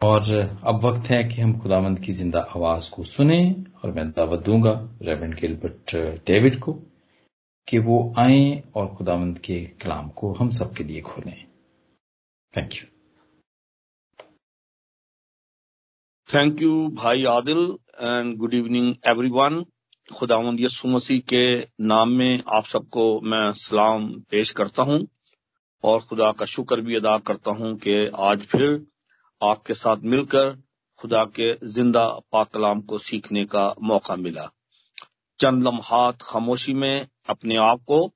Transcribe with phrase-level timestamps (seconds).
[0.00, 0.28] और
[0.64, 3.40] अब वक्त है कि हम खुदावंद की ज़िंदा आवाज़ को सुने
[3.84, 5.94] और मैं दावत दूँगा रेवेंड गिलबर्ट
[6.26, 6.72] डेविड को
[7.68, 11.44] कि वो आए और खुदावंद के कलाम को हम सबके लिए खोलें।
[12.54, 12.86] थैंक यू
[16.28, 17.62] थैंक यू भाई Adil
[18.00, 19.64] and good evening everyone
[20.08, 21.44] खुदावंद यसु मसीह के
[21.86, 25.06] नाम में आप सबको मैं सलाम पेश करता हूँ
[25.84, 28.80] और खुदा का शुक्र भी अदा करता हूँ कि आज फिर
[29.40, 30.50] आपके साथ मिलकर
[30.98, 34.48] खुदा के ज़िंदा पाकलाम को सीखने का मौका मिला।
[35.40, 38.06] चंद लम्हात खामोशी में अपने आप को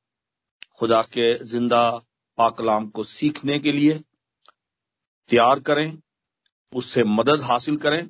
[0.79, 1.91] खुदा के ज़िंदा
[2.39, 3.99] पाकलाम को सीखने के लिए
[5.31, 5.99] तैयार करें,
[6.73, 8.09] उससे मदद हासिल करें,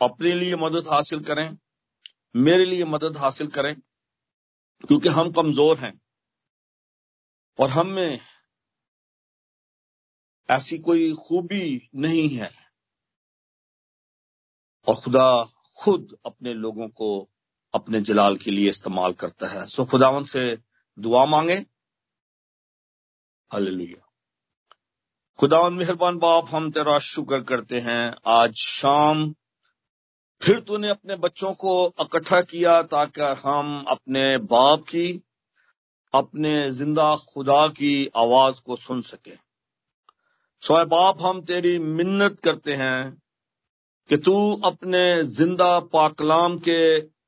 [0.00, 1.56] अपने लिए मदद हासिल करें,
[2.34, 3.74] मेरे लिए मदद हासिल करें,
[4.84, 5.92] क्योंकि हम कमज़ोर हैं
[7.58, 8.18] और हम में
[10.52, 12.50] ऐसी कोई खूबी नहीं है।
[14.88, 15.44] और खुदा
[15.78, 17.28] खुद अपने लोगों को
[17.74, 20.58] अपने जलाल के लिए इस्तेमाल करता है। सो खुदावन से
[20.98, 21.54] दुआ मांगे।
[23.52, 24.08] हालेलुया।
[25.38, 29.34] खुदावन मेहरबान बाप, हम तेरा शुक्र करते हैं। आज शाम
[30.42, 35.22] फिर तूने अपने बच्चों को इकट्ठा किया ताकि हम अपने बाप की,
[36.14, 39.38] अपने ज़िंदा खुदा की आवाज़ को सुन सकें।
[40.62, 43.22] सोए बाप हम तेरी मिन्नत करते हैं
[44.10, 46.82] कि तू अपने ज़िंदा पाकलाम के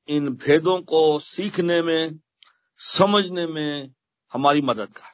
[0.09, 2.19] इन भेदों को सीखने में,
[2.81, 3.91] समझने में
[4.33, 5.09] हमारी मदद कर।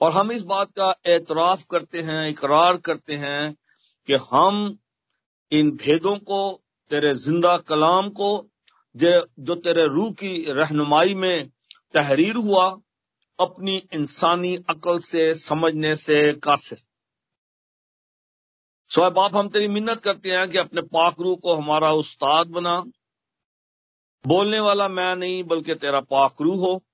[0.00, 3.54] और हम इस बात का एतराफ करते हैं, इकरार करते हैं
[4.08, 4.78] कि हम
[5.52, 8.30] इन भेदों को, तेरे ज़िंदा कलाम को
[8.94, 11.48] जो तेरे रूह की रहनुमाई में
[11.94, 12.68] तहरीर हुआ,
[13.38, 16.82] अपनी इंसानी अकल से, समझने से कासिर।
[18.90, 22.80] सो बाप हम तेरी मिन्नत करते हैं कि अपने पाकरू को हमारा उस्ताद बना।
[24.26, 26.84] बोलने वाला मैं नहीं, बल्कि तेरा पाकरू हो।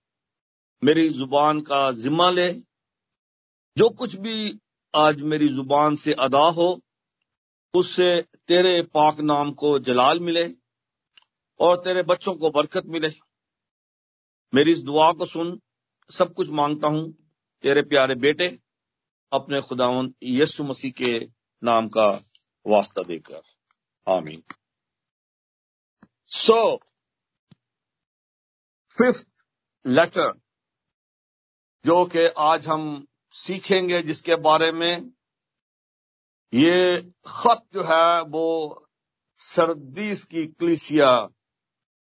[0.85, 2.53] मेरी ज़ुबान का जिम्मा ले।
[3.79, 4.61] जो कुछ भी
[4.95, 6.81] आज मेरी ज़ुबान से अदा हो,
[7.75, 10.49] उससे तेरे पाक नाम को जलाल मिले
[11.61, 13.13] और तेरे बच्चों को बरकत मिले।
[14.55, 15.61] मेरी इस दुआ को सुन,
[16.11, 17.15] सब कुछ माँगता हूँ।
[17.63, 18.59] तेरे प्यारे बेटे,
[19.33, 22.09] अपने खुदावन यस्सु मसीह के नाम का
[22.67, 23.43] वास्ता देकर
[24.09, 24.43] आमीन।
[26.27, 26.77] सो
[28.99, 29.47] फिफ्थ
[29.87, 30.33] लेटर
[31.85, 35.13] जो कि आज हम सीखेंगे, जिसके बारे में
[36.55, 38.89] ये खत जो है, वो
[39.39, 41.21] सरदीस की क्लिसिया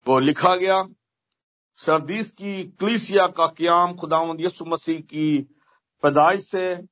[0.07, 0.83] को लिखा गया।
[1.77, 5.43] सरदीस की क्लिसिया का क्याम खुदावंद यसु मसीह की
[6.03, 6.83] पैदाइश से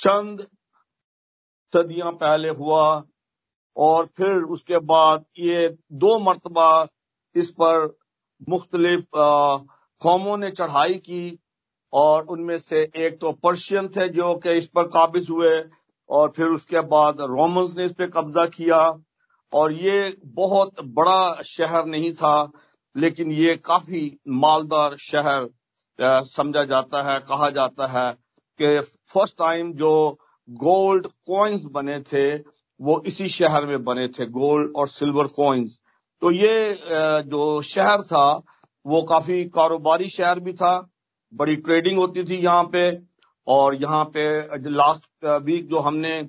[0.00, 0.46] चंद
[1.74, 3.04] सदियाँ पहले हुआ
[3.76, 6.86] और फिर उसके बाद ये दो मरतबा
[7.34, 7.86] इस पर
[8.48, 9.04] मुख्तलिफ़
[10.02, 11.38] कौमों ने चढ़ाई की
[11.92, 15.62] और उनमें से एक तो पर्शियन थे जो कि इस पर काबिज हुए
[16.08, 18.80] और फिर उसके बाद रोमन्स ने इस पर कब्जा किया
[19.52, 22.50] और ये बहुत बड़ा शहर नहीं था,
[22.96, 25.48] लेकिन ये काफ़ी मालदार शहर
[26.24, 28.12] समझा जाता है, कहा जाता है
[28.60, 28.80] कि
[29.12, 29.92] फ़र्स्ट टाइम जो
[30.50, 32.36] गोल्ड कॉइन्स बने थे,
[32.80, 35.78] वो इसी शहर में बने थे गोल्ड और सिल्वर कॉइन्स
[36.22, 36.78] तो ये
[37.24, 38.42] जो शहर था,
[38.86, 40.72] वो काफ़ी कारोबारी शहर भी था,
[41.32, 42.90] बड़ी ट्रेडिंग होती थी यहाँ पे,
[43.46, 46.22] और यहाँ पे लास्ट वीक जो हमने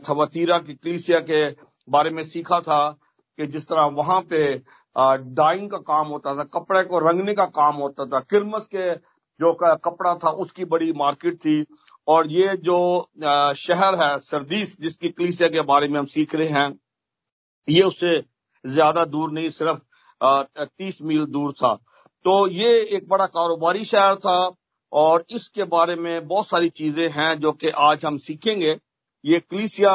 [0.00, 1.48] थवतीरा की, क्लीसिया के
[1.88, 2.88] बारे में सीखा था,
[3.38, 4.40] कि जिस तरह वहाँ पे
[4.96, 8.94] डाइंग का काम होता था, कपड़े को रंगने का काम होता था क्रिसमस के
[9.40, 11.60] जो कपड़ा था, उसकी बड़ी मार्केट थी
[12.10, 12.78] और ये जो
[13.56, 16.78] शहर है, सरदीस, जिसकी क्लीसिया के बारे में हम सीख रहे हैं,
[17.68, 18.18] ये उससे
[18.64, 19.80] ज़्यादा दूर नहीं, सिर्फ़
[20.20, 21.74] तीस मील दूर था।
[22.24, 24.50] तो ये एक बड़ा कारोबारी शहर था
[24.92, 28.76] और इसके बारे में बहुत सारी चीज़ें हैं जो कि आज हम सीखेंगे।
[29.24, 29.92] ये क्लीसिया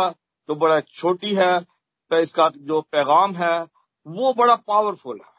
[0.50, 3.62] तो बड़ा छोटी है तो इसका जो पैगाम है,
[4.06, 5.34] वो बड़ा पावरफुल है।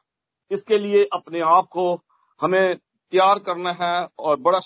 [0.51, 1.93] इसके लिए अपने आप को
[2.41, 2.77] हमें
[3.13, 4.61] तैयार करना है और बड़ा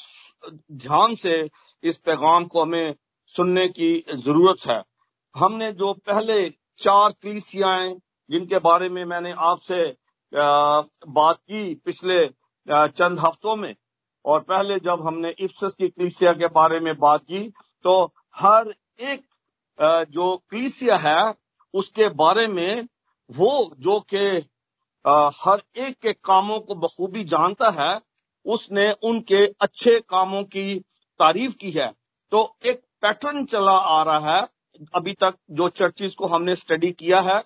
[0.75, 1.35] ध्यान से
[1.83, 2.95] इस पैगाम को हमें
[3.35, 4.83] सुनने की ज़रूरत है।
[5.35, 6.49] हमने जो पहले
[6.79, 7.95] चार क्लीसियाएँ,
[8.31, 9.83] जिनके बारे में मैंने आपसे
[10.33, 12.27] बात की पिछले
[12.69, 13.75] चंद हफ्तों में,
[14.25, 17.49] और पहले जब हमने इफ्सस की क्लीसिया के बारे में बात की
[17.85, 17.95] तो
[18.37, 19.25] हर एक
[20.11, 21.35] जो क्लीसिया है,
[21.75, 22.87] उसके बारे में
[23.31, 24.27] वो जो कि
[25.05, 27.99] हर एक के कामों को बखूबी जानता है
[28.47, 30.79] उसने उनके अच्छे कामों की
[31.21, 31.91] तारीफ़ की है।
[32.33, 34.49] तो एक पैटर्न चला आ रहा है
[34.95, 37.43] अभी तक जो चर्चिस को हमने स्टडी किया है।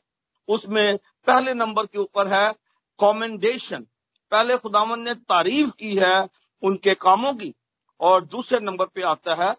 [0.49, 0.97] उसमें
[1.27, 2.53] पहले नंबर के ऊपर है
[2.99, 3.87] कॉमेंडेशन
[4.33, 6.17] पहले खुदावन ने तारीफ़ की है
[6.63, 7.55] उनके कामों की
[8.01, 9.53] और दूसरे नंबर पे आता है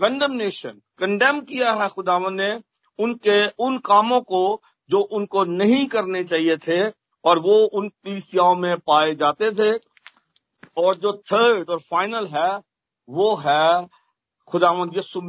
[0.00, 2.50] कंडमनेशन कंडेम किया है खुदावन ने
[2.98, 4.42] उनके उन कामों को
[4.90, 6.78] जो उनको नहीं करने चाहिए थे
[7.24, 9.72] और वो उन कलीसियाओं में पाए जाते थे
[10.76, 12.62] और जो थर्ड और फाइनल है,
[13.08, 13.88] वो है
[14.48, 15.20] खुदावन यसु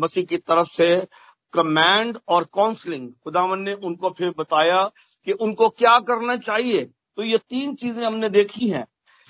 [0.00, 1.06] मसीह की तरफ़ से
[1.52, 4.90] कमांड और काउंसलिंग खुदावन ने उनको फिर बताया
[5.24, 6.84] कि उनको क्या करना चाहिए।
[7.16, 8.86] तो ये तीन चीज़ें हमने देखी हैं।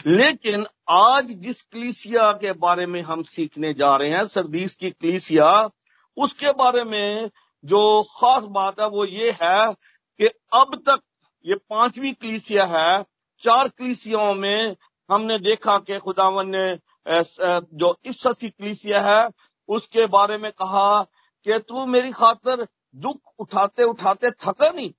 [0.06, 5.70] लेकिन आज जिस क्लीसिया के बारे में हम सीखने जा रहे हैं, सरदीस की क्लीसिया,
[6.16, 7.30] उसके बारे में
[7.64, 9.72] जो खास बात है, वो ये है
[10.18, 11.00] कि अब तक
[11.46, 13.04] ये पांचवी क्लीसिया है।
[13.40, 14.76] चार क्लीसियाओं में
[15.08, 16.66] हमने देखा कि खुदावन ने
[17.06, 19.28] जो इफ्सस की क्लीसिया है,
[19.68, 21.02] उसके बारे में कहा
[21.46, 22.66] कि तू मेरी खातर
[22.96, 24.90] दुख उठाते उठाते थका नहीं।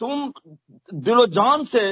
[0.00, 0.32] तुम
[0.94, 1.82] दिलो जान से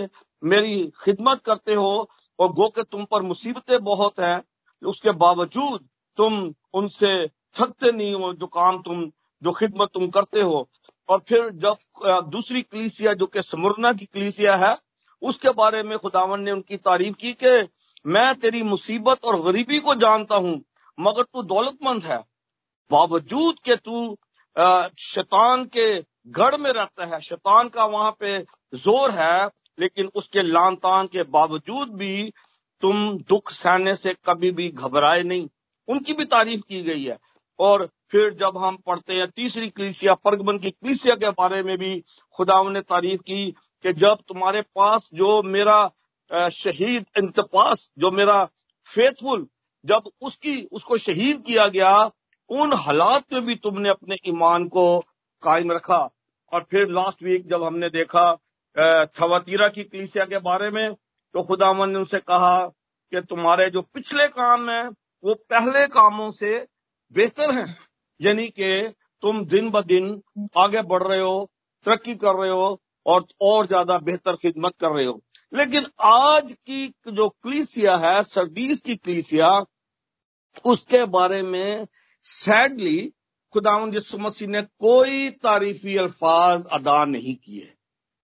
[0.42, 4.42] मेरी खिदमत करते हो और गो के तुम पर मुसीबतें बहुत हैं।
[4.82, 5.88] उसके बावजूद
[6.19, 7.26] तुम उनसे
[7.56, 9.04] थकते नहीं हो, जो काम तुम,
[9.42, 10.69] जो खिदमत तुम करते हो।
[11.08, 11.76] और फिर जब
[12.30, 14.74] दूसरी कलीसिया जो कि समरना की कलीसिया है
[15.22, 17.69] उसके बारे में खुदावन ने उनकी तारीफ़ की कि
[18.04, 20.54] मैं तेरी मुसीबत और गरीबी को जानता हूँ,
[20.98, 22.19] मगर तू दौलतमंद है।
[22.90, 24.16] बावजूद के तू
[25.00, 25.86] शैतान के
[26.28, 28.38] गढ़ में रहता है, शैतान का वहाँ पे
[28.74, 29.46] ज़ोर है,
[29.80, 32.32] लेकिन उसके लान के बावजूद भी
[32.82, 35.48] तुम दुख सहने से कभी भी घबराए नहीं।
[35.88, 37.19] उनकी भी तारीफ़ की गई है।
[37.58, 41.98] और फिर जब हम पढ़ते हैं तीसरी क्लीसिया, परगमन की क्लीसिया के बारे में भी
[42.38, 43.54] खुदा ने तारीफ़ की
[43.84, 48.44] कि जब तुम्हारे पास जो मेरा शहीद इंतपास, जो मेरा
[48.88, 49.46] फेथफुल,
[49.84, 52.11] जब उसकी, उसको शहीद किया गया,
[52.50, 54.84] उन हालात में भी तुमने अपने ईमान को
[55.43, 56.08] कायम रखा।
[56.52, 58.32] और फिर लास्ट वीक जब हमने देखा
[59.17, 64.26] थवातीरा की कलीसिया के बारे में तो खुदावन ने उनसे कहा कि तुम्हारे जो पिछले
[64.29, 66.58] काम है, वो पहले कामों से
[67.14, 67.76] बेहतर हैं।
[68.20, 68.93] यानी कि
[69.23, 70.20] तुम दिन ब दिन
[70.56, 71.50] आगे बढ़ रहे हो,
[71.87, 75.20] तरक्की कर रहे हो और और ज़्यादा बेहतर खिदमत कर रहे हो।
[75.52, 79.64] लेकिन आज की जो क्लीसिया है, सरदीस की क्लीसिया,
[80.64, 81.87] उसके बारे में
[82.26, 83.12] सैडली
[83.54, 87.72] खुदावन यसु मसीह ने कोई तारीफी अल्फाज अदा नहीं किए।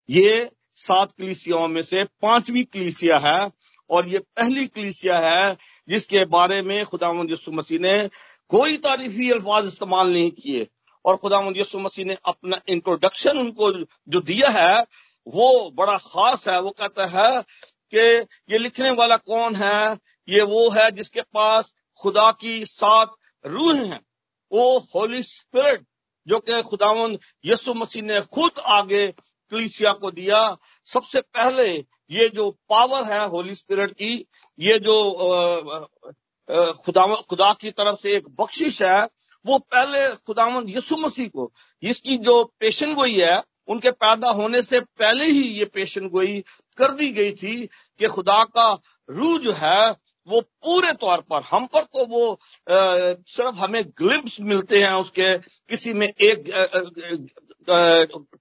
[0.08, 3.50] ये सात कलीसियाओं में से पांचवी कलीसिया है
[3.90, 5.56] और ये पहली कलीसिया है
[5.88, 8.08] जिसके बारे में खुदावंद यसु मसीह ने
[8.50, 10.66] कोई तारीफी अल्फाज इस्तेमाल नहीं किए।
[11.04, 14.82] और खुदावंद यसु मसीह ने अपना इंट्रोडक्शन उनको जो दिया है,
[15.26, 17.42] वो बड़ा खास है। वो कहता है
[17.94, 18.06] कि
[18.52, 19.98] ये लिखने वाला कौन है?
[20.28, 23.12] ये वो है जिसके पास खुदा की सात
[23.44, 24.00] रूह हैं।
[24.52, 25.84] वो होली स्पिरिट,
[26.26, 29.06] जो कि खुदावंद यसु मसीह ने खुद आगे
[29.52, 30.40] क्लीसिया को दिया।
[30.88, 31.68] सबसे पहले
[32.10, 34.26] ये जो पावर है होली स्पिरिट की,
[34.58, 34.96] ये जो
[36.84, 39.08] खुदा खुदा की तरफ़ से एक बख्शिश है
[39.44, 41.50] वो पहले खुदावन यसु मसीह को
[41.82, 46.40] इसकी जो पेशन गोई है उनके पैदा होने से पहले ही ये पेशन गोई
[46.78, 47.56] कर दी गई थी
[48.00, 48.68] कि खुदा का
[49.08, 49.94] रू जो है
[50.28, 52.36] वो पूरे तौर पर हम पर तो वो आ,
[52.66, 56.44] सिर्फ़ हमें ग्लिम्स मिलते हैं उसके किसी में एक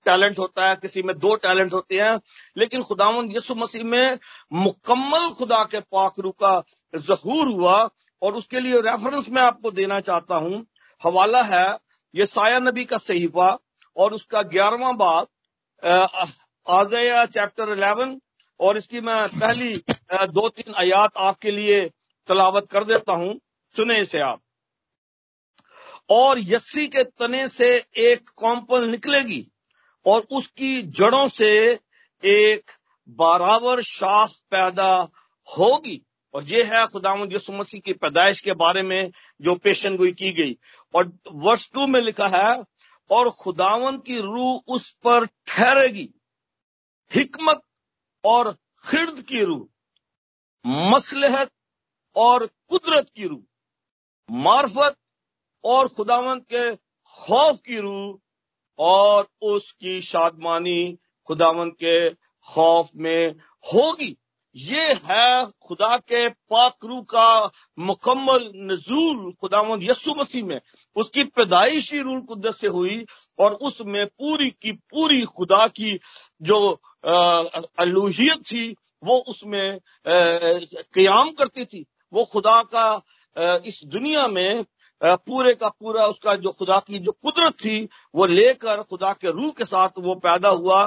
[0.05, 2.19] टैलेंट होता है किसी में दो टैलेंट होते हैं
[2.57, 4.17] लेकिन खुदावन यसु मसीह में
[4.55, 6.53] मुकम्मल खुदा के पाखरू का
[6.93, 7.77] जहूर हुआ
[8.21, 10.65] और उसके लिए रेफरेंस मैं आपको देना चाहता हूँ
[11.01, 11.67] हवाला है
[12.13, 13.57] ये साया नबी का सहीफा
[13.97, 15.27] और उसका ग्यारहवा बात
[16.67, 18.19] आजया चैप्टर इलेवन,
[18.59, 19.73] और इसकी मैं पहली
[20.29, 21.85] दो तीन आयात आपके लिए
[22.29, 23.39] तलावत कर देता हूँ।
[23.71, 24.41] सुने इसे आप।
[26.09, 29.45] और यस्सी के तने से एक कॉम्पल निकलेगी,
[30.05, 31.49] और उसकी जड़ों से
[32.23, 32.71] एक
[33.17, 34.91] बराबर शाख पैदा
[35.47, 36.01] होगी।
[36.37, 40.31] और ये है खुदाम यसु मसीह की पैदाइश के बारे में जो पेशन गोई की
[40.31, 40.57] गई।
[40.95, 42.63] और वर्ष टू में लिखा है,
[43.11, 46.09] और खुदावन की रूह उस पर ठहरेगी।
[47.13, 47.61] हिकमत
[48.23, 48.51] और
[48.85, 49.67] खिर्द की रूह,
[50.65, 51.51] मसलहत
[52.15, 53.43] और कुदरत की रूह,
[54.29, 54.95] मार्फत
[55.63, 56.75] और खुदावंत के
[57.17, 58.19] खौफ की रूह,
[58.79, 62.09] और उसकी शादमानी खुदावंत के
[62.45, 63.35] खौफ में
[63.73, 64.17] होगी।
[64.57, 70.59] ये है खुदा के पाकरू का मुकम्मल नजूल खुदावंद यसु मसीह में।
[70.95, 73.05] उसकी पैदाइशी रूल कुदरत से हुई
[73.39, 75.99] और उसमें पूरी की पूरी खुदा की
[76.41, 76.57] जो
[77.79, 83.01] अलूहियत थी, वो उसमें क्याम करती थी। वो खुदा का
[83.65, 84.63] इस दुनिया में
[85.01, 89.51] पूरे का पूरा उसका जो खुदा की जो कुदरत थी, वो लेकर खुदा के रूह
[89.51, 90.79] के साथ वो पैदा हुआ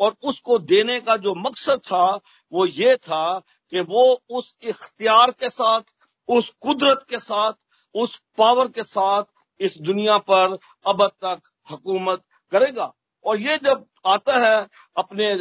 [0.00, 2.20] और उसको देने का जो मकसद था,
[2.52, 3.38] वो ये था
[3.72, 5.82] कि वो उस इख्तियार के साथ,
[6.28, 7.52] उस कुदरत के साथ,
[7.94, 9.24] उस पावर के साथ
[9.60, 10.56] इस दुनिया पर
[10.86, 12.22] अब तक हुकूमत
[12.52, 12.92] करेगा।
[13.24, 15.34] और ये जब आता है अपने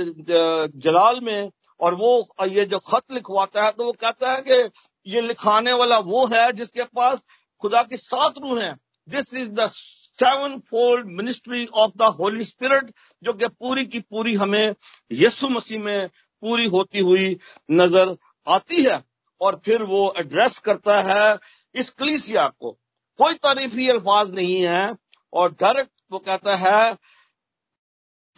[0.82, 4.70] जलाल में और वो, ये जो खत लिखवाता है तो वो कहता है कि
[5.06, 7.20] ये लिखाने वाला वो है जिसके पास
[7.62, 8.76] खुदा की सात रूह हैं।
[9.08, 12.92] This is the seven fold ministry of the holy spirit
[13.24, 14.76] जो कि पूरी की पूरी हमें
[15.12, 16.08] यीशु मसीह में
[16.44, 17.38] पूरी होती हुई
[17.72, 18.16] नज़र
[18.48, 19.04] आती है।
[19.42, 21.38] और फिर वो एड्रेस करता है
[21.76, 22.72] इस कलीसिया को।
[23.20, 24.96] कोई तारीफी अल्फाज नहीं है
[25.34, 26.94] और डायरेक्ट वो कहता है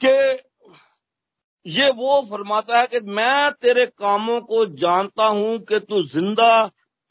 [0.02, 0.14] कि
[1.66, 6.52] ये वो फरमाता है कि मैं तेरे कामों को जानता हूँ कि तू ज़िंदा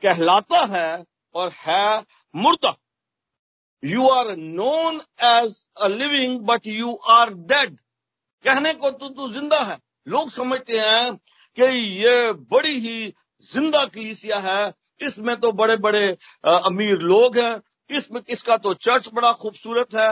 [0.02, 1.04] कहलाता है
[1.38, 2.04] और है
[2.34, 2.74] मुर्दा।
[3.82, 7.76] You are known as a living but you are dead
[8.44, 11.14] कहने को तू तू ज़िंदा है। लोग समझते हैं
[11.58, 11.64] कि
[11.98, 13.12] ये बड़ी ही
[13.44, 16.06] ज़िंदा कलीसिया है। इसमें तो बड़े बड़े
[16.46, 20.08] अमीर लोग हैं। इसमें इसका तो चर्च बड़ा खूबसूरत है।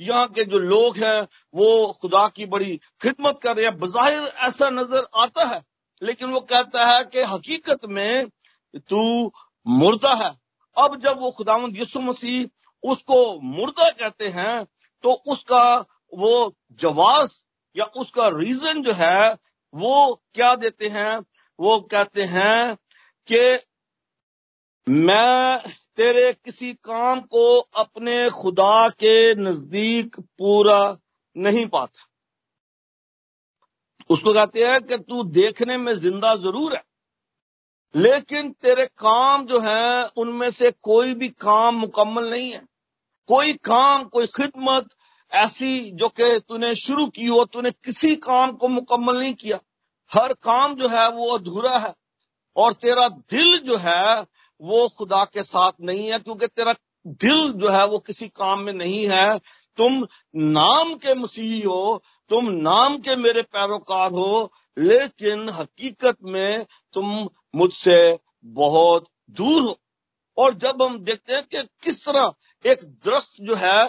[0.00, 1.20] यहाँ के जो लोग हैं,
[1.54, 5.62] वो खुदा की बड़ी खिदमत कर रहे हैं। बजाहिर ऐसा नज़र आता है,
[6.02, 8.28] लेकिन वो कहता है कि हकीकत में
[8.88, 9.02] तू
[9.66, 10.30] मुर्दा है।
[10.76, 14.64] अब जब वो खुदावंद यसु मसीह उसको मुर्दा कहते हैं
[15.04, 15.84] तो उसका
[16.14, 17.28] वो जवाब
[17.76, 19.36] या उसका रीजन जो है,
[19.74, 21.18] वो क्या देते हैं?
[21.58, 22.76] वो कहते हैं
[23.28, 23.58] कि
[24.90, 25.58] मैं
[25.96, 30.98] तेरे किसी काम को अपने खुदा के नज़दीक पूरा
[31.36, 32.06] नहीं पाता।
[34.10, 36.82] उसको कहते हैं कि तू देखने में ज़िंदा ज़रूर है।
[37.96, 42.62] लेकिन तेरे काम जो है, उनमें से कोई भी काम मुकम्मल नहीं है।
[43.26, 44.88] कोई काम, कोई खिदमत
[45.32, 49.60] ऐसी जो कि तूने शुरू की हो, तूने किसी काम को मुकम्मल नहीं किया।
[50.14, 51.94] हर काम जो है, वो अधूरा है।
[52.56, 54.26] और तेरा दिल जो है,
[54.60, 56.74] वो खुदा के साथ नहीं है, क्योंकि तेरा
[57.06, 59.38] दिल जो है, वो किसी काम में नहीं है।
[59.76, 60.06] तुम
[60.36, 68.18] नाम के मसीही हो, तुम नाम के मेरे पैरोकार हो, लेकिन हकीकत में तुम मुझसे
[68.44, 69.78] बहुत दूर हो।
[70.38, 72.32] और जब हम देखते हैं कि किस तरह
[72.64, 73.82] एक दरख्त जो है,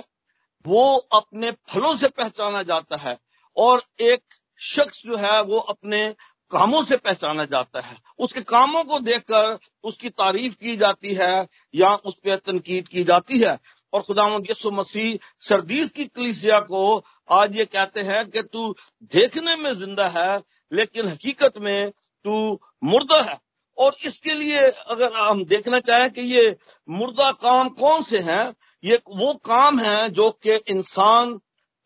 [0.65, 3.17] वो अपने फलों से पहचाना जाता है
[3.57, 4.23] और एक
[4.61, 6.15] शख्स जो है, वो अपने
[6.51, 11.93] कामों से पहचाना जाता है। उसके कामों को देखकर उसकी तारीफ़ की जाती है या
[11.95, 13.59] उस पर तनकीद की जाती है।
[13.93, 19.55] और खुदा यसु मसीह सरदीस की कलीसिया को आज ये कहते हैं कि तू देखने
[19.55, 20.41] में ज़िंदा है,
[20.73, 21.91] लेकिन हकीकत में
[22.25, 23.39] तू मुर्दा है।
[23.81, 26.55] और इसके लिए अगर हम देखना चाहें कि ये
[26.87, 31.39] मुर्दा काम कौन से हैं, ये वो काम है जो कि इंसान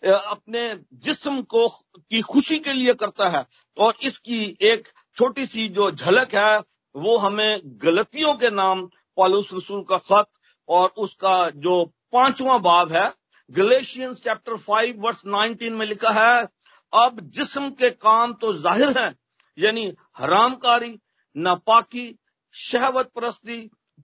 [0.03, 0.63] अपने
[1.03, 3.45] जिस्म को, की खुशी के लिए करता है।
[3.77, 4.87] और इसकी एक
[5.17, 6.57] छोटी सी जो झलक है,
[6.95, 8.85] वो हमें गलतियों के नाम,
[9.17, 10.27] पालूस रसूल का खत
[10.69, 11.83] और उसका जो
[12.13, 13.11] पांचवा बाब है
[13.51, 16.47] Galatians chapter five verse nineteen में लिखा है,
[16.93, 19.15] अब जिस्म के काम तो ज़ाहिर हैं,
[19.57, 20.89] यानी हरामकारी
[21.37, 22.19] नापाकी
[22.55, 23.57] शहवत परस्ती,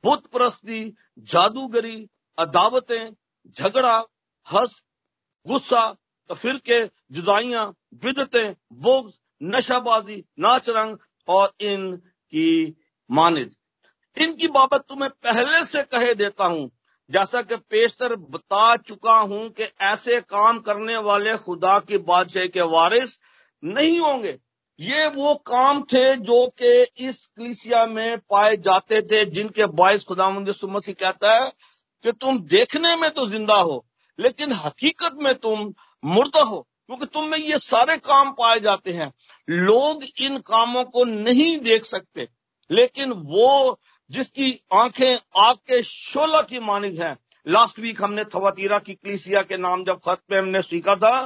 [0.03, 3.13] बुत परस्ती, जादूगरी, अदावतें,
[3.57, 3.97] झगड़ा,
[4.47, 4.83] हंस,
[5.47, 5.87] गुस्सा
[6.29, 9.11] फिर के जुदाइयाँ, बिदतें बोग
[9.43, 10.97] नशाबाजी, नाच रंग
[11.27, 12.75] और इनकी
[13.09, 13.55] मानिद
[14.17, 16.69] इनकी बाबत तुम्हें पहले से कहे देता हूँ।
[17.09, 22.61] जैसा कि पेशतर बता चुका हूँ कि ऐसे काम करने वाले खुदा की बादशाह के
[22.61, 23.17] वारिस
[23.63, 24.39] नहीं होंगे।
[24.81, 26.69] ये वो काम थे जो कि
[27.07, 31.49] इस कलिसिया में पाए जाते थे, जिनके बायस खुदा मसीह कहता है
[32.05, 33.85] कि तुम देखने में तो ज़िंदा हो,
[34.19, 35.73] लेकिन हकीकत में तुम
[36.03, 39.11] मुर्दा हो, क्योंकि तुम में ये सारे काम पाए जाते हैं।
[39.47, 42.27] लोग इन कामों को नहीं देख सकते,
[42.69, 48.93] लेकिन वो जिसकी आँखें आग के शोला की मानिज हैं। लास्ट वीक हमने थवातीरा की
[48.93, 51.25] क्लिसिया के नाम जब खत पे हमने सीखा था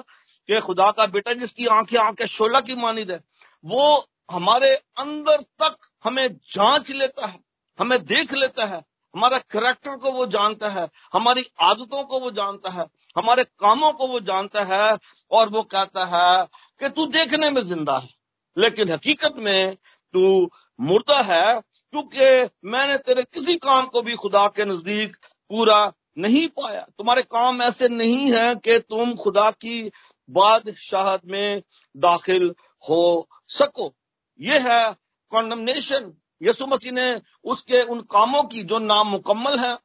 [0.49, 3.19] कि खुदा का बेटा जिसकी आँखें आँखें शोला की मानिद है
[3.65, 7.39] वो हमारे अंदर तक हमें जाँच लेता है,
[7.79, 8.81] हमें देख लेता है,
[9.13, 12.85] हमारा करेक्टर को वो जानता है, हमारी आदतों को वो जानता है,
[13.17, 14.97] हमारे कामों को वो जानता है
[15.31, 16.45] और वो कहता है
[16.79, 18.09] कि तू देखने में ज़िंदा है,
[18.57, 19.75] लेकिन हकीकत में
[20.13, 25.15] तू मुर्दा है क्योंकि मैंने तेरे किसी काम को भी खुदा के नज़दीक
[25.51, 29.91] पूरा नहीं पाया। तुम्हारे काम ऐसे नहीं है कि तुम खुदा की
[30.29, 31.61] बादशाहत में
[31.95, 32.53] दाखिल
[32.89, 33.93] हो सको।
[34.39, 34.95] ये है
[35.31, 39.77] कॉन्डमनेशन यसु मसीह ने उसके उन कामों की जो नामुकम्मल है,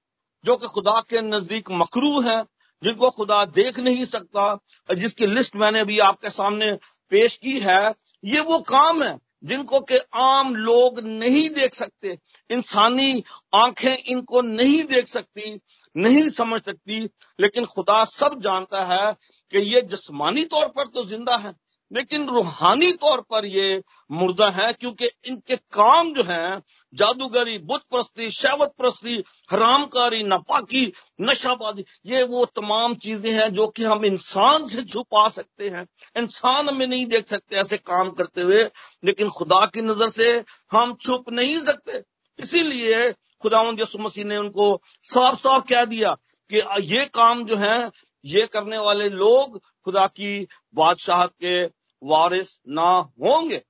[0.45, 2.43] जो कि खुदा के नज़दीक मकरू है,
[2.83, 4.55] जिनको खुदा देख नहीं सकता,
[4.95, 6.73] जिसकी लिस्ट मैंने अभी आपके सामने
[7.13, 12.19] पेश की है, ये वो काम है जिनको के आम लोग नहीं देख सकते।
[12.51, 15.61] इंसानी आँखें इनको नहीं देख सकती,
[15.97, 17.01] नहीं समझ सकती,
[17.41, 19.13] लेकिन खुदा सब जानता है
[19.53, 21.55] कि ये जिस्मानी तौर पर तो ज़िंदा है।
[21.93, 26.61] लेकिन रूहानी तौर पर ये मुर्दा है, क्योंकि इनके काम जो है,
[26.95, 29.17] जादूगरी बुत प्रस्ती शैवत प्रस्ती
[29.53, 35.69] हरामकारी, नापाकी, नशाबाजी, ये वो तमाम चीज़ें हैं जो कि हम इंसान से छुपा सकते
[35.69, 38.63] हैं। इंसान हमें नहीं देख सकते ऐसे काम करते हुए,
[39.05, 40.33] लेकिन खुदा की नज़र से
[40.73, 42.03] हम छुप नहीं सकते।
[42.39, 46.15] इसीलिए खुदा यसु मसीह ने उनको साफ़ साफ़ कह दिया
[46.51, 46.63] कि
[46.95, 47.91] ये काम जो है,
[48.25, 52.91] ये करने वाले लोग खुदा की बादशाह के वारिस ना
[53.21, 53.65] होंगे।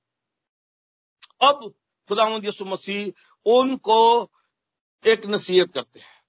[1.41, 1.73] अब
[2.09, 4.31] खुदा यसु मसीह उनको
[5.05, 6.21] एक नसीहत करते हैं।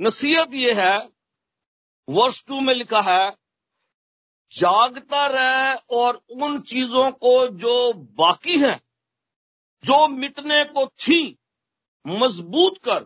[0.00, 1.08] नसीहत ये है,
[2.08, 3.30] वर्ष टू में लिखा है,
[4.52, 8.80] जागता रहे और उन चीज़ों को जो बाकी हैं,
[9.84, 11.38] जो मिटने को थी,
[12.06, 13.00] मज़बूत कर,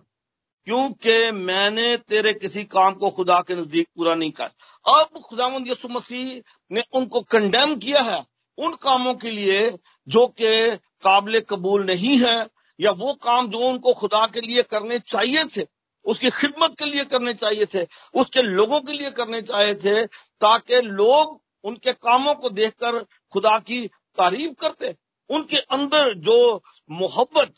[0.66, 4.46] क्योंकि मैंने तेरे किसी काम को खुदा के नज़दीक पूरा नहीं कर
[4.86, 8.24] अब खुदा यसु मसीह ने उनको कंडेम किया है
[8.58, 9.70] उन कामों के लिए
[10.08, 12.46] जो कि काबिल कबूल नहीं है,
[12.80, 15.66] या वो काम जो उनको खुदा के लिए करने चाहिए थे,
[16.04, 20.06] उसकी खिदमत के लिए करने चाहिए थे, उसके लोगों के लिए करने चाहिए थे,
[20.40, 22.98] ताकि लोग उनके कामों को देखकर
[23.32, 23.86] खुदा की
[24.18, 24.96] तारीफ़ करते।
[25.30, 27.54] उनके अंदर जो मोहब्बत,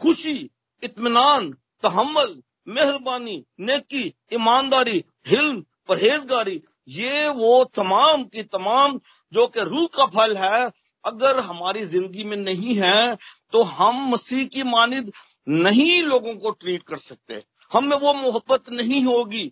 [0.00, 0.50] खुशी,
[0.82, 1.50] इत्मीनान
[1.82, 9.00] तहमल मेहरबानी, नेकी, ईमानदारी, हिल्म, परहेजगारी, ये वो तमाम की तमाम
[9.32, 10.70] जो कि रूह का फल है,
[11.04, 13.16] अगर हमारी ज़िंदगी में नहीं है
[13.52, 15.10] तो हम मसीह की मानद
[15.48, 19.44] नहीं लोगों को ट्रीट कर सकते। हम में वो मोहब्बत नहीं होगी।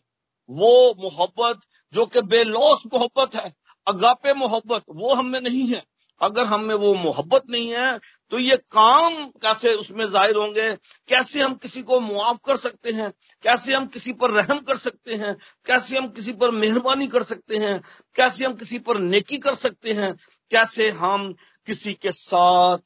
[0.51, 1.61] वो मोहब्बत
[1.95, 3.53] जो कि बेलौस मोहब्बत है,
[3.87, 5.83] अगापे मोहब्बत, वो हम में नहीं है।
[6.21, 7.99] अगर हम में वो मोहब्बत नहीं है
[8.31, 10.71] तो ये काम कैसे उसमें ज़ाहिर होंगे?
[11.09, 13.11] कैसे हम किसी को मुआफ कर सकते हैं?
[13.43, 15.35] कैसे हम किसी पर रहम कर सकते हैं?
[15.67, 17.81] कैसे हम किसी पर मेहरबानी कर सकते हैं?
[18.17, 20.13] कैसे हम किसी पर नेकी कर सकते हैं?
[20.51, 21.33] कैसे हम
[21.67, 22.79] किसी के साथ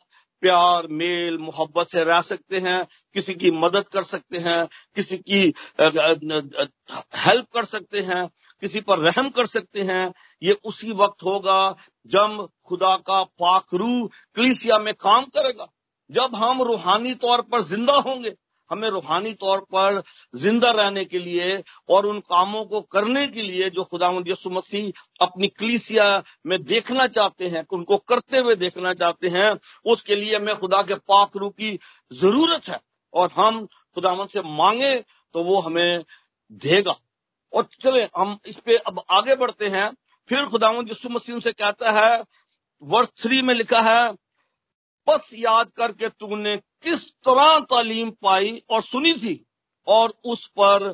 [0.42, 5.42] प्यार, मेल, मोहब्बत से रह सकते हैं, किसी की मदद कर सकते हैं, किसी की
[7.16, 8.26] हेल्प कर सकते हैं,
[8.62, 11.60] किसी पर रहम कर सकते हैं, ये उसी वक्त होगा
[12.06, 15.66] जब खुदा का पाखरू कलिसिया में काम करेगा।
[16.10, 18.34] जब हम रूहानी तौर पर ज़िंदा होंगे
[18.70, 20.02] हमें रूहानी तौर पर
[20.34, 24.92] ज़िंदा रहने के लिए और उन कामों को करने के लिए जो खुदा यसु मसीह
[25.20, 30.56] अपनी कलीसिया में देखना चाहते हैं, उनको करते हुए देखना चाहते हैं, उसके लिए हमें
[30.56, 31.78] खुदा के पाक रू की
[32.12, 32.80] ज़रूरत है।
[33.14, 34.94] और हम खुदावन से मांगे
[35.34, 36.04] तो वो हमें
[36.52, 36.94] देगा।
[37.52, 39.90] और चले, हम इस पे अब आगे बढ़ते हैं।
[40.28, 42.22] फिर खुदावन यसु मसीह से कहता है,
[42.82, 44.12] वर्ष थ्री में लिखा है
[45.06, 49.44] बस याद करके तूने किस तरह तालीम पाई और सुनी थी,
[49.86, 50.92] और उस पर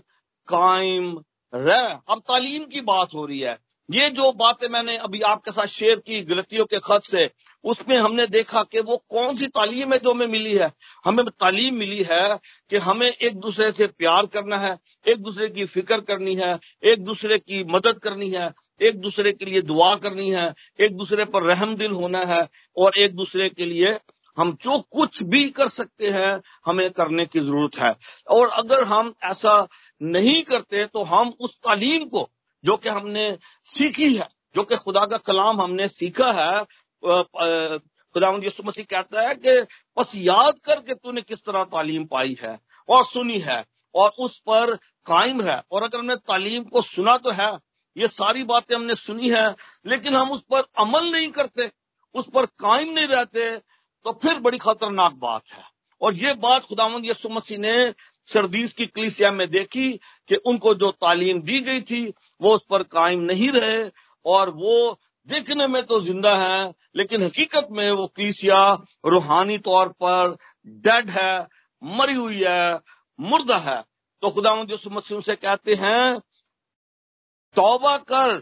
[0.49, 1.17] कायम
[1.53, 5.67] रह। अब तालीम की बात हो रही है। ये जो बातें मैंने अभी आपके साथ
[5.67, 7.31] शेयर की गलतियों के खत से,
[7.65, 10.71] उसमें हमने देखा कि वो कौन सी तालीम है जो हमें मिली है।
[11.05, 12.39] हमें तालीम मिली है
[12.71, 17.05] कि हमें एक दूसरे से प्यार करना है, एक दूसरे की फ़िक्र करनी है, एक
[17.05, 21.43] दूसरे की मदद करनी है। एक दूसरे के लिए दुआ करनी है, एक दूसरे पर
[21.45, 23.99] रहम दिल होना है, और एक दूसरे के लिए
[24.37, 27.95] हम जो कुछ भी कर सकते हैं, हमें करने की ज़रूरत है।
[28.29, 29.67] और अगर हम ऐसा
[30.01, 32.29] नहीं करते तो हम उस तालीम को,
[32.65, 33.37] जो कि हमने
[33.67, 36.65] सीखी है, जो कि खुदा का कलाम हमने सीखा है
[38.15, 39.61] खुदा मसीह कहता है कि
[39.97, 43.65] बस याद करके तूने किस तरह तालीम पाई है, और सुनी है,
[43.95, 44.75] और उस पर
[45.07, 47.51] कायम है और अगर हमने तालीम को सुना तो है
[47.99, 49.49] ये सारी बातें हमने सुनी है,
[49.87, 51.71] लेकिन हम उस पर अमल नहीं करते,
[52.15, 53.57] उस पर कायम नहीं रहते
[54.07, 55.65] तो फिर बड़ी खतरनाक बात है।
[56.01, 57.93] और ये बात खुदावंद यसु मसीह ने
[58.29, 59.91] सरदीस की कलिसिया में देखी
[60.31, 62.07] कि उनको जो तालीम दी गई थी,
[62.41, 63.91] वो उस पर कायम नहीं रहे,
[64.27, 68.61] और वो देखने में तो ज़िंदा है, लेकिन हकीकत में वो कलिसिया
[69.07, 71.47] रूहानी तौर पर डेड है,
[71.83, 72.81] मरी हुई है,
[73.19, 73.83] मुर्दा है।
[74.23, 76.21] तो खुदावंद यसु मसीह से कहते हैं
[77.57, 78.41] तौबा कर।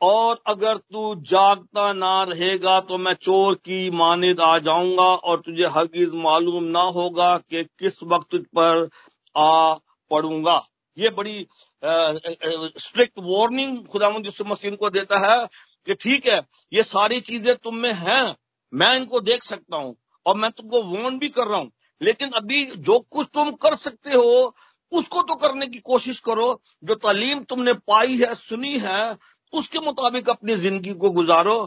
[0.00, 5.66] और अगर तू जागता ना रहेगा तो मैं चोर की मानिद आ जाऊँगा और तुझे
[5.68, 8.88] हरगिज मालूम ना होगा कि किस वक्त तुझ पर
[9.34, 9.74] आ
[10.10, 10.62] पड़ूँगा।
[10.96, 11.46] ये बड़ी
[11.82, 15.46] स्ट्रिक्ट वार्निंग खुदा मसीन को देता है
[15.86, 16.40] कि ठीक है,
[16.72, 18.34] ये सारी चीज़ें तुम में हैं,
[18.72, 19.94] मैं इनको देख सकता हूँ
[20.26, 24.10] और मैं तुमको वार्न भी कर रहा हूँ। लेकिन अभी जो कुछ तुम कर सकते
[24.10, 24.54] हो
[24.92, 29.16] उसको तो करने की कोशिश करो। जो तालीम तुमने पाई है, सुनी है,
[29.52, 31.64] उसके मुताबिक अपनी ज़िंदगी को गुजारो।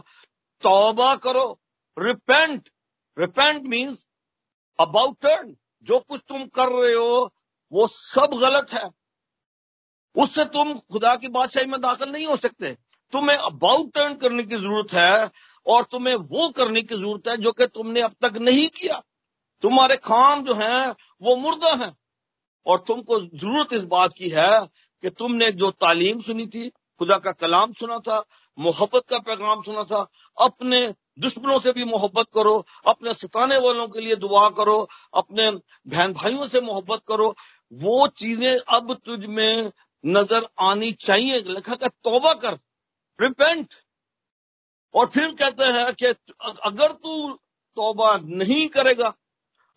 [0.62, 1.60] तौबा करो।
[1.98, 2.68] Repent
[3.18, 4.04] repent means
[4.78, 5.54] about turn
[5.86, 7.30] जो कुछ तुम कर रहे हो,
[7.72, 8.88] वो सब गलत है।
[10.16, 12.72] उससे तुम खुदा की बादशाही में दाखिल नहीं हो सकते।
[13.12, 15.30] तुम्हें अबाउट टर्न करने की ज़रूरत है
[15.66, 19.02] और तुम्हें वो करने की ज़रूरत है जो कि तुमने अब तक नहीं किया।
[19.62, 21.92] तुम्हारे काम जो हैं, वो मुर्दा हैं।
[22.66, 24.66] और तुमको ज़रूरत इस बात की है
[25.02, 26.68] कि तुमने जो तालीम सुनी थी,
[27.00, 28.24] खुदा का कलाम सुना था,
[28.58, 30.06] मोहब्बत का पैगाम सुना था,
[30.38, 30.86] अपने
[31.18, 36.46] दुश्मनों से भी मोहब्बत करो, अपने सताने वालों के लिए दुआ करो, अपने बहन भाइयों
[36.48, 37.34] से मोहब्बत करो,
[37.72, 39.72] वो चीज़ें अब तुझ में
[40.04, 42.58] नज़र आनी चाहिए। लिखा का तोबा कर
[43.18, 43.74] रिपेंट
[44.94, 46.06] और फिर कहते हैं कि
[46.64, 47.32] अगर तू
[47.76, 49.14] तोबा नहीं करेगा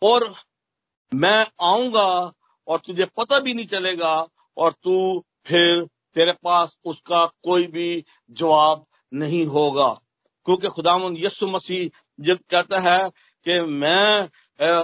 [0.02, 0.34] और
[1.12, 2.34] मैं आऊँगा
[2.68, 4.16] और तुझे पता भी नहीं चलेगा
[4.58, 5.84] और तू फिर
[6.16, 9.88] तेरे पास उसका कोई भी जवाब नहीं होगा।
[10.46, 13.10] क्योंकि खुदा यसु मसीह जब कहता है
[13.46, 14.28] कि मैं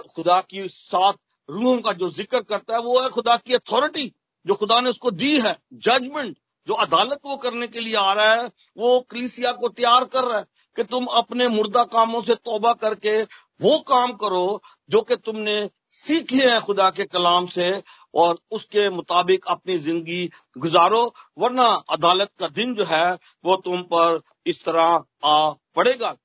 [0.08, 1.18] खुदा की सात
[1.50, 4.12] रूहों का जो ज़िक्र करता है, वो है खुदा की अथॉरिटी
[4.46, 8.34] जो खुदा ने उसको दी है जजमेंट जो अदालत वो करने के लिए आ रहा
[8.34, 10.46] है, वो कलीसिया को तैयार कर रहा है
[10.78, 13.22] कि तुम अपने मुर्दा कामों से तोबा करके
[13.62, 17.72] वो काम करो जो कि तुमने सीखे हैं खुदा के कलाम से
[18.16, 21.04] और उसके मुताबिक अपनी ज़िंदगी गुजारो,
[21.38, 23.14] वरना अदालत का दिन जो है
[23.46, 26.16] वो तुम पर इस तरह आ पड़ेगा।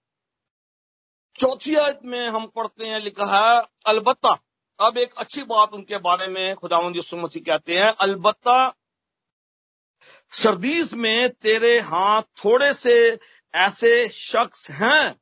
[1.39, 4.39] चौथी आयत में हम पढ़ते हैं, लिखा है, अलबत्ता।
[4.79, 8.75] अब एक अच्छी बात उनके बारे में खुदावंद यसु मसीह कहते हैं, अलबत्ता,
[10.33, 12.97] सर्दीस में तेरे हाथ थोड़े से
[13.55, 15.15] ऐसे शख्स हैं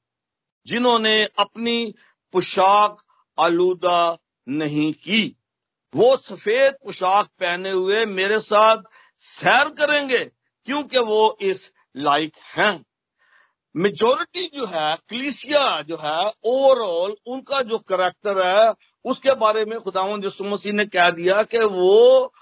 [0.67, 1.95] जिन्होंने अपनी
[2.33, 2.97] पोशाक
[3.39, 5.37] आलूदा नहीं की।
[5.97, 8.83] वो सफ़ेद पोशाक पहने हुए मेरे साथ
[9.19, 10.25] सैर करेंगे,
[10.65, 12.85] क्योंकि वो इस लायक हैं।
[13.77, 18.75] मेजोरिटी जो है, क्लिसिया जो है ओवरऑल उनका जो करेक्टर है,
[19.05, 22.33] उसके बारे में खुदावन यसु मसीह ने कह दिया कि वो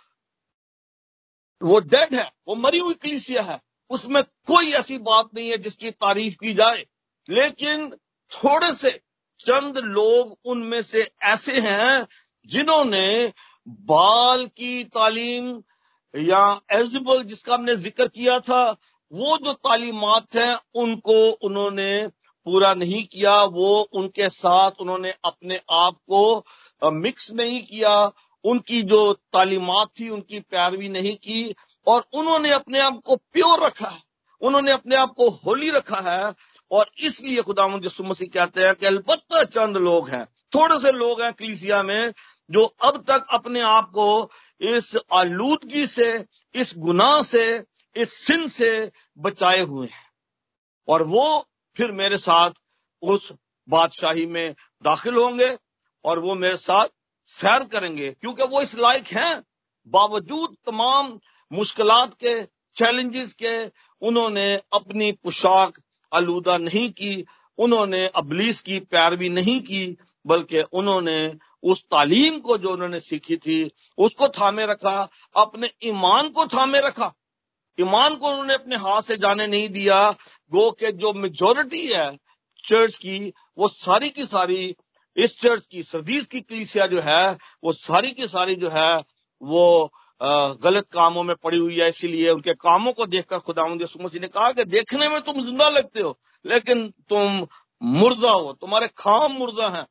[1.62, 5.90] वो डेड है, वो मरी हुई क्लिसिया है। उसमें कोई ऐसी बात नहीं है जिसकी
[5.90, 6.86] तारीफ़ की जाए।
[7.28, 7.96] लेकिन
[8.32, 8.90] थोड़े से
[9.40, 12.06] चंद लोग उनमें से ऐसे हैं
[12.48, 13.32] जिन्होंने
[13.68, 15.62] बाल की तालीम
[16.14, 18.70] या एजिबल जिसका हमने ज़िक्र किया था,
[19.12, 22.06] वो जो तालीमत हैं, उनको उन्होंने
[22.46, 26.44] पूरा नहीं किया। वो उनके साथ उन्होंने अपने आप को
[26.92, 28.10] मिक्स नहीं किया।
[28.44, 31.54] उनकी जो तालीमत थी, उनकी पैरवी नहीं की
[31.86, 34.00] और उन्होंने अपने आप को प्योर रखा है।
[34.42, 36.32] उन्होंने अपने आप को होली रखा है।
[36.72, 41.22] और इसलिए खुदा यसु मसीह कहते हैं कि अलबत्त चंद लोग हैं, थोड़े से लोग
[41.22, 42.12] हैं कलीसिया में,
[42.50, 44.30] जो अब तक अपने आप को
[44.60, 47.44] इस आलूदगी से, इस गुनाह से,
[47.96, 50.10] इस सिन से बचाए हुए हैं।
[50.88, 52.50] और वो फिर मेरे साथ
[53.02, 53.32] उस
[53.68, 54.54] बादशाही में
[54.84, 55.56] दाखिल होंगे
[56.04, 56.88] और वो मेरे साथ
[57.28, 59.42] सैर करेंगे, क्योंकि वो इस लायक हैं।
[59.86, 61.18] बावजूद तमाम
[61.52, 62.42] मुश्किलात के,
[62.76, 63.66] चैलेंजेस के,
[64.02, 65.78] उन्होंने अपनी पोशाक
[66.12, 67.24] आलूदा नहीं की,
[67.58, 69.96] उन्होंने अबलीस की पैरवी नहीं की,
[70.26, 76.46] बल्कि उन्होंने उस तालीम को जो उन्होंने सीखी थी, उसको थामे रखा, अपने ईमान को
[76.46, 77.14] थामे रखा।
[77.80, 80.10] ईमान को उन्होंने अपने हाथ से जाने नहीं दिया।
[80.52, 82.18] गो के जो मेजोरिटी है
[82.64, 84.76] चर्च की, वो सारी की सारी,
[85.16, 89.02] इस चर्च की, सरदीस की कलीसिया जो है, वो सारी की सारी जो है,
[89.42, 94.28] वो गलत कामों में पड़ी हुई है, इसीलिए उनके कामों को देखकर खुदा मसीह ने
[94.28, 97.46] कहा कि देखने में तुम ज़िंदा लगते हो, लेकिन तुम
[97.82, 99.86] मुर्दा हो, तुम्हारे खाम मुर्दा हैं।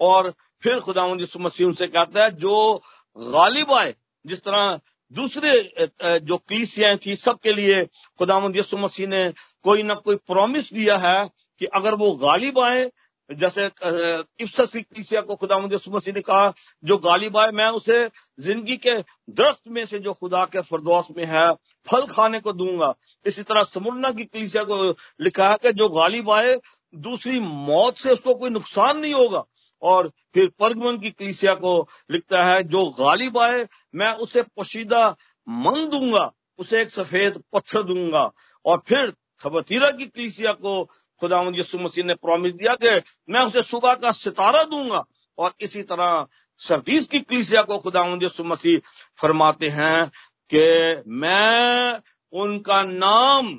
[0.00, 0.30] और
[0.62, 2.82] फिर खुदा मसीह उनसे कहता है, जो
[3.16, 4.80] गालिब आए, जिस तरह
[5.12, 7.84] दूसरे जो क्लीसियाएँ थी, सबके लिए
[8.18, 9.28] खुदा मसीह ने
[9.64, 11.28] कोई ना कोई प्रॉमिस दिया है
[11.60, 12.90] कि अगर वो गालिब आए
[13.30, 15.02] जैसे की
[15.36, 16.52] खुदा मसीह ने कहा
[16.84, 17.98] जो गालिब आए मैं उसे
[18.38, 18.98] ज़िंदगी के
[19.30, 21.52] दरख्त में से जो खुदा के फरदौस में है,
[21.86, 22.94] फल खाने को दूँगा।
[23.26, 26.58] इसी तरह समुन्ना की कलीसिया को लिखा है कि जो गालिब आए
[26.94, 29.44] दूसरी मौत से उसको कोई नुकसान नहीं होगा।
[29.82, 35.08] और फिर परगमन की कलीसिया को लिखता है, जो गालिब आए मैं उसे पोशीदा
[35.46, 38.30] मन दूँगा, उसे एक सफ़ेद पत्थर दूँगा।
[38.64, 40.82] और फिर थबतीरा की कलीसिया को
[41.20, 45.04] खुदा यसु मसीह ने प्रॉमिस दिया कि मैं उसे सुबह का सितारा दूँगा।
[45.38, 46.26] और इसी तरह
[46.60, 48.78] सरदीस की कलीसिया को खुदा यसु मसीह
[49.20, 50.06] फरमाते हैं
[50.50, 52.00] कि मैं
[52.32, 53.54] उनका नाम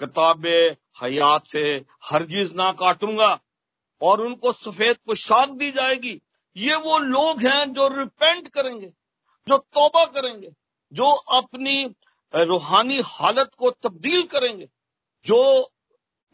[0.00, 0.46] किताब
[1.02, 1.60] हयात से
[2.04, 3.38] हरगिज ना काटूँगा
[4.00, 6.20] और उनको सफ़ेद पोशाक दी जाएगी।
[6.56, 8.86] ये वो लोग हैं जो रिपेंट करेंगे,
[9.46, 10.50] जो तोबा करेंगे,
[10.92, 11.84] जो अपनी
[12.34, 14.68] रूहानी हालत को तब्दील करेंगे,
[15.26, 15.70] जो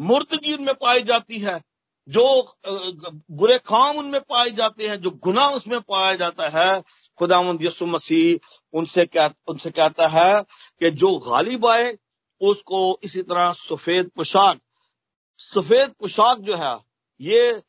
[0.00, 1.60] मुर्दगी उनमें पाई जाती है,
[2.08, 2.24] जो
[2.66, 6.80] बुरे काम उनमें पाए जाते हैं, जो गुनाह उसमें पाया जाता है।
[7.18, 10.42] खुदा यसु मसीह उनसे क्या, उनसे कहता है
[10.80, 11.92] कि जो गालिब आए,
[12.40, 14.58] उसको इसी तरह सफ़ेद पोशाक
[15.40, 16.76] सफ़ेद पोशाक जो है,
[17.20, 17.62] ये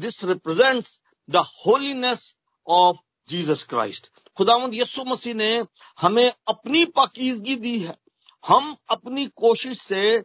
[0.00, 2.34] this represents the holiness
[2.66, 2.96] of
[3.28, 5.50] Jesus Christ खुदावंद यसु मसीह ने
[5.98, 7.96] हमें अपनी पाकिजगी दी है।
[8.44, 10.18] हम अपनी कोशिश से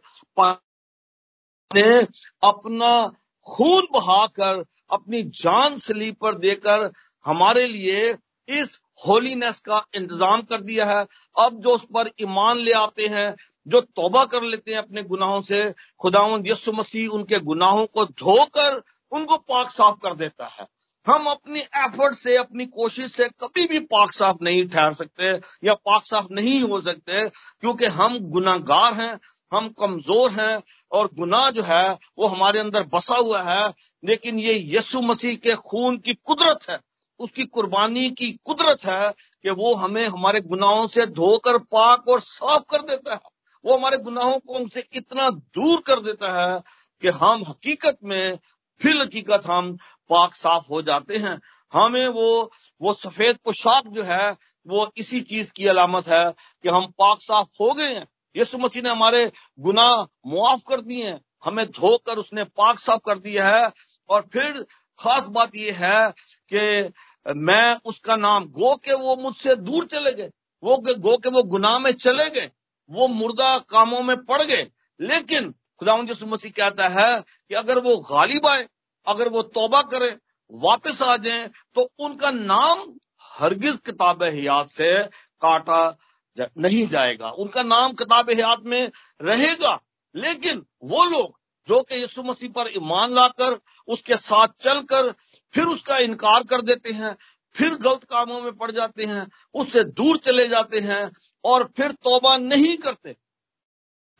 [1.70, 2.00] ने
[2.42, 3.06] अपना
[3.46, 6.90] खून बहाकर, अपनी जान सलीब देकर
[7.24, 8.16] हमारे लिए
[8.48, 11.04] इस होलीनेस का इंतज़ाम कर दिया है।
[11.36, 13.34] अब जो उस पर ईमान ले आते हैं,
[13.66, 18.82] जो तौबा कर लेते हैं अपने गुनाहों से, खुदावंद यसु मसीह उनके गुनाहों को धोकर
[19.12, 20.66] उनको पाक साफ़ कर देता है।
[21.06, 25.30] हम अपनी एफर्ट से, अपनी कोशिश से कभी भी पाक साफ़ नहीं ठहर सकते
[25.64, 27.28] या पाक साफ़ नहीं हो सकते,
[27.60, 29.18] क्योंकि हम गुनागार हैं
[29.52, 33.72] हम कमज़ोर हैं और गुनाह जो है, वो हमारे अंदर बसा हुआ है,
[34.04, 36.80] लेकिन ये यसु मसीह के खून की कुदरत है।
[37.18, 42.62] उसकी कुर्बानी की कुदरत है कि वो हमें हमारे गुनाहों से धोकर, पाक और साफ़
[42.70, 43.20] कर देता है।
[43.64, 46.62] वो हमारे गुनाहों को उनसे इतना दूर कर देता है
[47.02, 48.38] कि हम हकीकत में,
[48.80, 49.76] फिर हकीकत हम
[50.10, 51.40] पाक साफ़ हो जाते हैं।
[51.72, 56.32] हमें वो वो सफ़ेद पोशाक जो है, वो इसी चीज़ की अलामत है
[56.62, 61.08] कि हम पाक साफ़ हो गए हैं। यीशु मसीह ने हमारे गुनाह मुआफ कर दिए
[61.08, 63.72] हैं। हमें धोकर उसने पाक साफ़ कर दिया है।
[64.08, 64.66] और फिर
[64.98, 66.12] खास बात यह है
[66.52, 66.92] कि
[67.36, 70.30] मैं उसका नाम गो के वो मुझसे दूर चले गए।
[70.64, 72.50] वो गो के वो गुनाह में चले गए।
[72.90, 74.70] वो मुर्दा कामों में पड़ गए।
[75.00, 78.68] लेकिन खुदा यसु मसीह कहता है कि अगर वो गालिब आए,
[79.06, 80.18] अगर वो तोबा करे,
[80.52, 85.02] वापस आ जाए तो उनका नाम हरगिज किताब हयात से
[85.40, 85.96] काटा
[86.40, 88.90] नहीं जाएगा। उनका नाम किताब हयात में
[89.22, 89.78] रहेगा।
[90.14, 95.10] लेकिन वो लोग जो कि यीशु मसीह पर ईमान लाकर, उसके साथ चलकर,
[95.54, 97.16] फिर उसका इनकार कर देते हैं,
[97.54, 101.10] फिर गलत कामों में पड़ जाते हैं, उससे दूर चले जाते हैं
[101.44, 103.16] और फिर तोबा नहीं करते।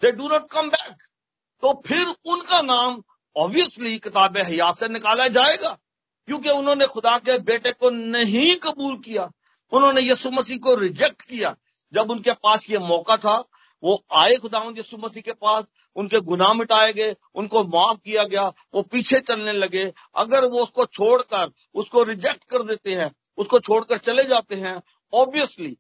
[0.02, 0.96] They do not come back
[1.62, 3.02] तो फिर उनका नाम
[3.36, 5.78] ऑब्वियसली किताब हयात से निकाला जाएगा,
[6.28, 9.30] क्योंकि उन्होंने खुदा के बेटे को नहीं कबूल किया।
[9.72, 11.54] उन्होंने यीशु मसीह को रिजेक्ट किया।
[11.92, 13.44] जब उनके पास ये मौका था,
[13.82, 15.64] वो आए खुदावन यसु मसीह के पास,
[15.96, 20.84] उनके गुनाह मिटाए गए, उनको माफ़ किया गया, वो पीछे चलने लगे। अगर वो उसको
[20.84, 24.82] छोड़कर, उसको रिजेक्ट कर देते हैं, उसको छोड़कर चले जाते हैं
[25.14, 25.76] ऑब्वियसली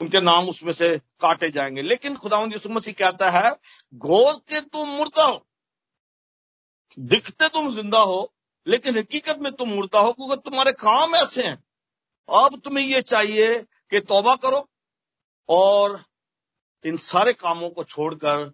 [0.00, 3.50] उनके नाम उसमें से काटे जाएँगे। लेकिन खुदावन यसु मसीह कहता है,
[3.94, 5.46] घोर के तुम मुर्दा हो,
[6.98, 8.34] दिखते तुम ज़िंदा हो,
[8.66, 11.64] लेकिन हकीकत में तुम मुर्दा हो, क्योंकि तुम्हारे काम ऐसे हैं।
[12.28, 13.54] अब तुम्हें ये चाहिए
[13.90, 14.68] कि तौबा करो
[15.48, 16.00] और
[16.84, 18.50] इन सारे कामों को छोड़कर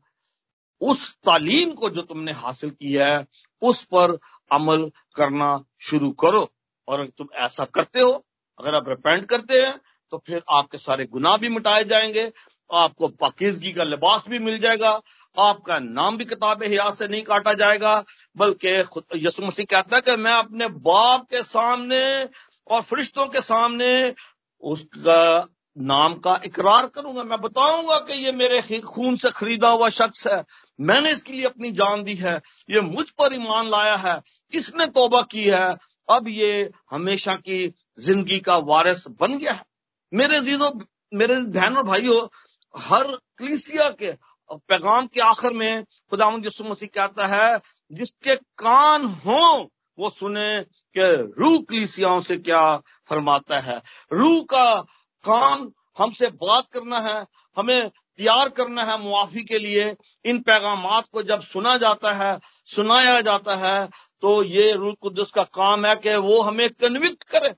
[0.80, 3.26] उस तालीम को जो तुमने हासिल की है,
[3.62, 4.18] उस पर
[4.52, 6.48] अमल करना शुरू करो।
[6.88, 8.10] और अगर तुम ऐसा करते हो,
[8.58, 9.80] अगर आप रिपेंट करते हैं
[10.12, 12.30] तो फिर आपके सारे गुनाह भी मिटाए जाएँगे,
[12.72, 14.90] आपको पाकिजगी का लिबास भी मिल जाएगा,
[15.36, 18.04] आपका नाम भी किताब हयात से नहीं काटा जाएगा,
[18.36, 18.68] बल्कि
[19.16, 22.24] यसु मसीह कहता है कि मैं अपने बाप के सामने
[22.70, 24.14] और फरिश्तों के सामने
[24.62, 25.46] उसका
[25.78, 30.44] नाम का इकरार करूँगा। मैं बताऊँगा कि ये मेरे खून से खरीदा हुआ शख्स है।
[30.80, 32.34] मैंने इसके लिए अपनी जान दी है।
[32.70, 34.20] ये मुझ पर ईमान लाया है।
[34.52, 35.76] इसने तोबा की है।
[36.08, 39.64] अब ये हमेशा की ज़िंदगी का वारिस बन गया है।
[40.12, 40.78] मेरे जीजो
[41.14, 42.26] मेरे बहनों भाइयों,
[42.74, 43.04] हर
[43.38, 44.12] क्लिसिया के
[44.50, 47.60] पैगाम के आखिर में खुदा यसु मसीह कहता है,
[47.92, 50.60] जिसके कान हो, वो सुने
[50.96, 51.06] कि
[51.38, 52.76] रूह क्लिसियाओं से क्या
[53.08, 53.80] फरमाता है।
[54.12, 54.80] रूह का
[55.24, 57.24] काम हमसे बात करना है,
[57.56, 59.84] हमें तैयार करना है मुआफी के लिए।
[60.24, 63.88] इन पैगाम को जब सुना जाता है, सुनाया जाता है
[64.22, 67.54] तो ये रूल कुदस का काम है कि वो हमें कन्विक्ट करे,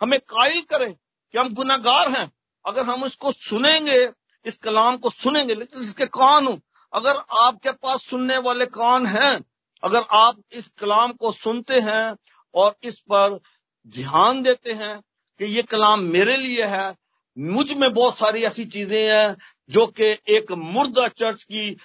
[0.00, 2.30] हमें कायल करे कि हम गुनागार हैं।
[2.64, 4.08] अगर हम इसको सुनेंगे,
[4.46, 6.58] इस कलाम को सुनेंगे, लेकिन इसके कान हो।
[6.92, 9.40] अगर आपके पास सुनने वाले कान हैं,
[9.82, 12.16] अगर आप इस कलाम को सुनते हैं
[12.54, 13.38] और इस पर
[13.86, 16.94] ध्यान देते हैं कि ये कलाम मेरे लिए है
[17.36, 19.36] मुझमें बहुत सारी ऐसी चीज़ें हैं
[19.70, 21.76] जो कि एक मुर्दा चर्च की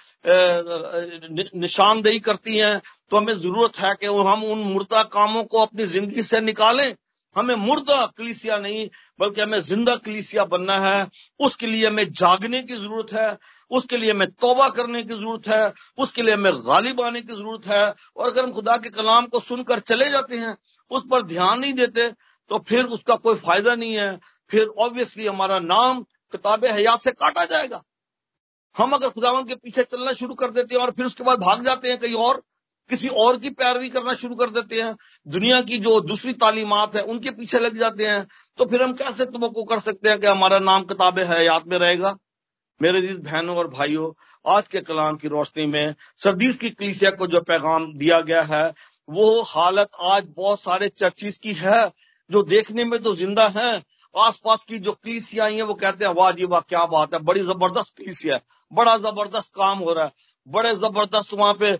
[1.56, 2.80] निशानदेही करती हैं।
[3.10, 6.94] तो हमें ज़रूरत है कि हम उन मुर्दा कामों को अपनी ज़िंदगी से निकालें।
[7.36, 8.88] हमें मुर्दा कलीसिया नहीं,
[9.20, 11.06] बल्कि हमें ज़िंदा कलीसिया बनना है।
[11.40, 13.36] उसके लिए हमें जागने की ज़रूरत है।
[13.70, 17.66] उसके लिए हमें तोबा करने की ज़रूरत है। उसके लिए हमें गालिब आने की ज़रूरत
[17.66, 17.84] है।
[18.16, 20.56] और अगर हम खुदा के कलाम को सुनकर चले जाते हैं,
[20.90, 22.10] उस पर ध्यान नहीं देते
[22.50, 24.18] तो फिर उसका कोई फ़ायदा नहीं है।
[24.50, 27.82] फिर ऑब्वियसली हमारा नाम किताब हयात से काटा जाएगा।
[28.76, 31.64] हम अगर खुदावन के पीछे चलना शुरू कर देते हैं और फिर उसके बाद भाग
[31.64, 32.42] जाते हैं कहीं और,
[32.90, 34.94] किसी और की पैरवी करना शुरू कर देते हैं,
[35.26, 38.26] दुनिया की जो दूसरी तालीमत है, उनके पीछे लग जाते हैं
[38.58, 42.16] तो फिर हम कैसे तो कर सकते हैं कि हमारा नाम किताब हयात में रहेगा?
[42.80, 44.12] मेरे जीत बहनों और भाइयों,
[44.44, 48.66] आज के कलाम की रोशनी में सरदीस की कलीसिया को जो पैगाम दिया गया है,
[49.08, 51.86] वो हालत आज बहुत सारे चर्चिस की है,
[52.30, 53.82] जो देखने में तो ज़िंदा है
[54.18, 57.40] आसपास की जो कलीसिया है, वो कहते हैं, वाह जी वाह, क्या बात है, बड़ी
[57.40, 60.12] ज़बरदस्त कलीसिया है, बड़ा ज़बरदस्त काम हो रहा है,
[60.48, 61.72] बड़े ज़बरदस्त वहाँ पे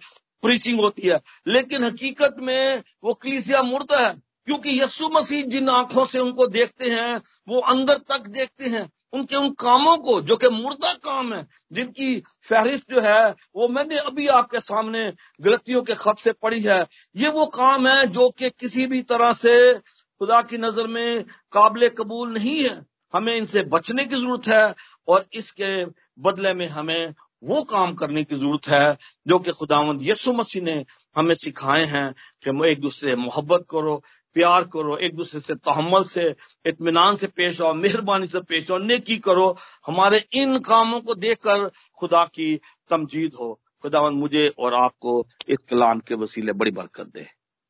[0.42, 4.12] प्रीचिंग होती है। लेकिन हकीकत में वो कलीसिया मुर्द है,
[4.46, 7.16] क्योंकि यस्सु मसीह जिन आँखों से उनको देखते हैं,
[7.48, 12.22] वो अंदर तक देखते हैं, उनके उन कामों को, जो कि मुर्दा काम है, जिनकी
[12.48, 17.28] फहरिस्त जो है, वो मैंने अभी आपके सामने गलतियों के खत से पढ़ी है। ये
[17.28, 19.72] वो काम है जो कि किसी भी तरह से
[20.20, 24.74] खुदा की नज़र में काबिल कबूल नहीं है। हमें इनसे बचने की ज़रूरत है
[25.08, 25.84] और इसके
[26.20, 30.84] बदले में हमें वो काम करने की ज़रूरत है जो कि खुदावंद यसु मसीह ने
[31.16, 34.02] हमें सिखाए हैं कि एक दूसरे से मोहब्बत करो,
[34.34, 36.34] प्यार करो, एक दूसरे से तहमल से
[36.66, 41.68] इतमान से पेश आओ, मेहरबानी से पेश आओ, नेकी करो। हमारे इन कामों को देखकर
[42.00, 47.26] खुदा की तमजीद हो। खुदावन मुझे और आपको इस कलाम के वसीले बड़ी बरकत दे।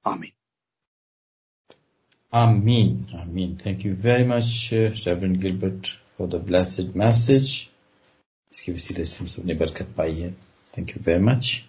[0.07, 0.33] आमीन।
[2.36, 3.08] Amen.
[3.14, 3.58] Amen.
[3.58, 7.70] Thank you very much, uh, Reverend Gilbert, for the blessed message.
[8.52, 10.32] इसके वसीले से हम सबने बरकत पाई है
[10.78, 11.66] थैंक यू वेरी मच